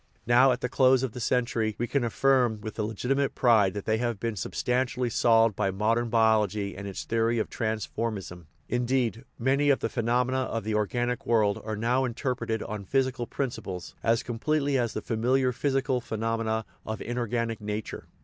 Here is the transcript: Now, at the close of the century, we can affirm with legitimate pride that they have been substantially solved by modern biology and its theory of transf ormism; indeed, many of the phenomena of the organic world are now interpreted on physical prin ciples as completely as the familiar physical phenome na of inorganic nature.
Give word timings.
Now, 0.25 0.51
at 0.51 0.61
the 0.61 0.67
close 0.67 1.03
of 1.03 1.11
the 1.11 1.19
century, 1.19 1.75
we 1.77 1.85
can 1.85 2.03
affirm 2.03 2.59
with 2.61 2.79
legitimate 2.79 3.35
pride 3.35 3.75
that 3.75 3.85
they 3.85 3.99
have 3.99 4.19
been 4.19 4.35
substantially 4.35 5.11
solved 5.11 5.55
by 5.55 5.69
modern 5.69 6.09
biology 6.09 6.75
and 6.75 6.87
its 6.87 7.03
theory 7.03 7.37
of 7.37 7.51
transf 7.51 7.89
ormism; 7.95 8.47
indeed, 8.67 9.25
many 9.37 9.69
of 9.69 9.77
the 9.79 9.89
phenomena 9.89 10.39
of 10.39 10.63
the 10.63 10.73
organic 10.73 11.27
world 11.27 11.61
are 11.63 11.77
now 11.77 12.03
interpreted 12.03 12.63
on 12.63 12.83
physical 12.83 13.27
prin 13.27 13.51
ciples 13.51 13.93
as 14.01 14.23
completely 14.23 14.75
as 14.75 14.93
the 14.93 15.03
familiar 15.03 15.51
physical 15.51 16.01
phenome 16.01 16.45
na 16.45 16.63
of 16.83 16.99
inorganic 17.01 17.61
nature. 17.61 18.05